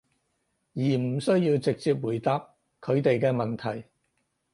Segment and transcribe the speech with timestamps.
[0.73, 2.39] 而唔需要直接回答
[2.81, 3.85] 佢哋嘅問題